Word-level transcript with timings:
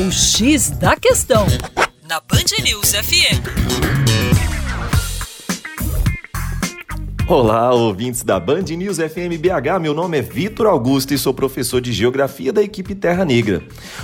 O 0.00 0.12
X 0.12 0.70
da 0.70 0.94
Questão, 0.94 1.44
na 2.08 2.20
Band 2.20 2.62
News 2.62 2.92
FM. 2.92 3.42
Olá, 7.26 7.74
ouvintes 7.74 8.22
da 8.22 8.38
Band 8.38 8.62
News 8.62 8.98
FM 8.98 9.40
BH. 9.40 9.80
Meu 9.80 9.92
nome 9.92 10.16
é 10.16 10.22
Vitor 10.22 10.68
Augusto 10.68 11.12
e 11.12 11.18
sou 11.18 11.34
professor 11.34 11.80
de 11.80 11.92
Geografia 11.92 12.52
da 12.52 12.62
equipe 12.62 12.94
Terra 12.94 13.24
Negra. 13.24 13.60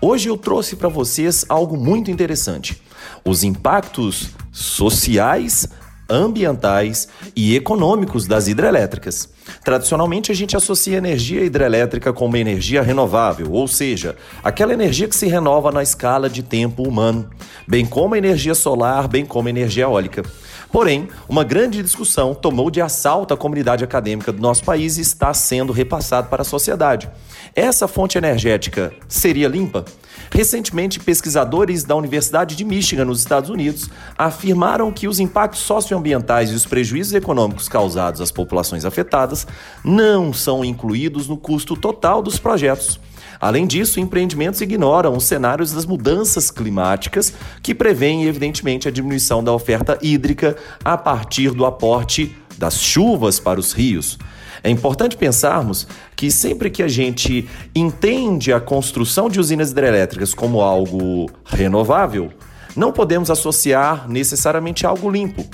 Hoje 0.00 0.28
eu 0.28 0.36
trouxe 0.36 0.74
para 0.74 0.88
vocês 0.88 1.46
algo 1.48 1.76
muito 1.76 2.10
interessante: 2.10 2.82
os 3.24 3.44
impactos 3.44 4.30
sociais 4.50 5.68
ambientais 6.08 7.08
e 7.34 7.56
econômicos 7.56 8.26
das 8.26 8.48
hidrelétricas. 8.48 9.28
Tradicionalmente, 9.64 10.32
a 10.32 10.34
gente 10.34 10.56
associa 10.56 10.98
energia 10.98 11.42
hidrelétrica 11.42 12.12
com 12.12 12.26
uma 12.26 12.38
energia 12.38 12.82
renovável, 12.82 13.50
ou 13.52 13.68
seja, 13.68 14.16
aquela 14.42 14.72
energia 14.72 15.08
que 15.08 15.16
se 15.16 15.26
renova 15.26 15.70
na 15.70 15.82
escala 15.82 16.28
de 16.28 16.42
tempo 16.42 16.82
humano, 16.82 17.28
bem 17.66 17.84
como 17.86 18.14
a 18.14 18.18
energia 18.18 18.54
solar, 18.54 19.08
bem 19.08 19.24
como 19.24 19.48
a 19.48 19.50
energia 19.50 19.84
eólica. 19.84 20.22
Porém, 20.70 21.08
uma 21.28 21.44
grande 21.44 21.82
discussão 21.82 22.34
tomou 22.34 22.70
de 22.70 22.80
assalto 22.80 23.32
a 23.32 23.36
comunidade 23.36 23.84
acadêmica 23.84 24.32
do 24.32 24.42
nosso 24.42 24.64
país 24.64 24.98
e 24.98 25.00
está 25.00 25.32
sendo 25.32 25.72
repassado 25.72 26.28
para 26.28 26.42
a 26.42 26.44
sociedade. 26.44 27.08
Essa 27.54 27.88
fonte 27.88 28.18
energética 28.18 28.92
seria 29.08 29.48
limpa? 29.48 29.84
Recentemente, 30.30 31.00
pesquisadores 31.00 31.84
da 31.84 31.94
Universidade 31.94 32.56
de 32.56 32.64
Michigan, 32.64 33.04
nos 33.04 33.20
Estados 33.20 33.48
Unidos, 33.48 33.88
afirmaram 34.18 34.92
que 34.92 35.08
os 35.08 35.20
impactos 35.20 35.60
socioambientais 35.60 36.50
e 36.50 36.54
os 36.54 36.66
prejuízos 36.66 37.14
econômicos 37.14 37.68
causados 37.68 38.20
às 38.20 38.30
populações 38.30 38.84
afetadas 38.84 39.46
não 39.84 40.32
são 40.32 40.64
incluídos 40.64 41.28
no 41.28 41.36
custo 41.36 41.76
total 41.76 42.22
dos 42.22 42.38
projetos. 42.38 42.98
Além 43.40 43.66
disso, 43.66 44.00
empreendimentos 44.00 44.60
ignoram 44.60 45.16
os 45.16 45.24
cenários 45.24 45.72
das 45.72 45.86
mudanças 45.86 46.50
climáticas, 46.50 47.32
que 47.62 47.74
prevêem, 47.74 48.24
evidentemente, 48.24 48.88
a 48.88 48.90
diminuição 48.90 49.42
da 49.42 49.52
oferta 49.52 49.98
hídrica 50.02 50.56
a 50.84 50.96
partir 50.96 51.50
do 51.50 51.64
aporte 51.64 52.34
das 52.56 52.80
chuvas 52.80 53.38
para 53.38 53.60
os 53.60 53.72
rios. 53.72 54.18
É 54.62 54.70
importante 54.70 55.16
pensarmos 55.16 55.86
que 56.16 56.30
sempre 56.30 56.70
que 56.70 56.82
a 56.82 56.88
gente 56.88 57.48
entende 57.74 58.52
a 58.52 58.60
construção 58.60 59.28
de 59.28 59.38
usinas 59.38 59.70
hidrelétricas 59.70 60.34
como 60.34 60.60
algo 60.60 61.30
renovável, 61.44 62.32
não 62.74 62.92
podemos 62.92 63.30
associar 63.30 64.08
necessariamente 64.08 64.86
algo 64.86 65.10
limpo, 65.10 65.44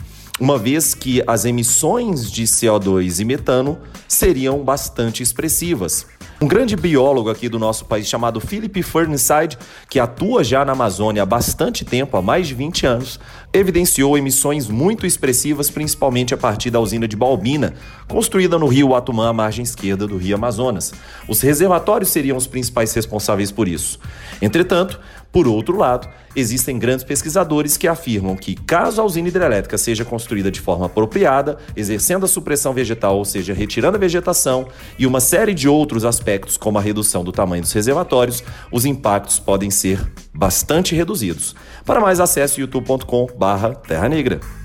uma 0.40 0.58
vez 0.58 0.94
que 0.94 1.22
as 1.26 1.44
emissões 1.44 2.30
de 2.30 2.44
CO2 2.44 3.20
e 3.20 3.24
metano 3.24 3.78
seriam 4.08 4.64
bastante 4.64 5.22
expressivas. 5.22 6.06
Um 6.42 6.48
grande 6.48 6.74
biólogo 6.74 7.30
aqui 7.30 7.48
do 7.48 7.56
nosso 7.56 7.84
país 7.84 8.08
chamado 8.08 8.40
Philip 8.40 8.82
Fernside, 8.82 9.56
que 9.88 10.00
atua 10.00 10.42
já 10.42 10.64
na 10.64 10.72
Amazônia 10.72 11.22
há 11.22 11.24
bastante 11.24 11.84
tempo, 11.84 12.16
há 12.16 12.20
mais 12.20 12.48
de 12.48 12.54
20 12.54 12.84
anos, 12.84 13.20
evidenciou 13.52 14.18
emissões 14.18 14.66
muito 14.66 15.06
expressivas, 15.06 15.70
principalmente 15.70 16.34
a 16.34 16.36
partir 16.36 16.68
da 16.68 16.80
usina 16.80 17.06
de 17.06 17.14
Balbina, 17.14 17.74
construída 18.08 18.58
no 18.58 18.66
rio 18.66 18.92
Atumã, 18.92 19.28
à 19.28 19.32
margem 19.32 19.62
esquerda 19.62 20.04
do 20.04 20.16
rio 20.16 20.34
Amazonas. 20.34 20.92
Os 21.28 21.40
reservatórios 21.40 22.10
seriam 22.10 22.36
os 22.36 22.48
principais 22.48 22.92
responsáveis 22.92 23.52
por 23.52 23.68
isso. 23.68 24.00
Entretanto, 24.40 24.98
por 25.32 25.48
outro 25.48 25.78
lado, 25.78 26.08
existem 26.36 26.78
grandes 26.78 27.04
pesquisadores 27.04 27.78
que 27.78 27.88
afirmam 27.88 28.36
que, 28.36 28.54
caso 28.54 29.00
a 29.00 29.04
usina 29.04 29.28
hidrelétrica 29.28 29.78
seja 29.78 30.04
construída 30.04 30.50
de 30.50 30.60
forma 30.60 30.86
apropriada, 30.86 31.56
exercendo 31.74 32.24
a 32.24 32.28
supressão 32.28 32.74
vegetal, 32.74 33.16
ou 33.16 33.24
seja, 33.24 33.54
retirando 33.54 33.96
a 33.96 34.00
vegetação, 34.00 34.68
e 34.98 35.06
uma 35.06 35.20
série 35.20 35.54
de 35.54 35.68
outros 35.68 36.04
aspectos, 36.04 36.58
como 36.58 36.78
a 36.78 36.82
redução 36.82 37.24
do 37.24 37.32
tamanho 37.32 37.62
dos 37.62 37.72
reservatórios, 37.72 38.44
os 38.70 38.84
impactos 38.84 39.38
podem 39.38 39.70
ser 39.70 40.12
bastante 40.34 40.94
reduzidos. 40.94 41.56
Para 41.84 42.00
mais, 42.00 42.20
acesse 42.20 42.60
youtube.com/terra 42.60 44.08
negra. 44.08 44.61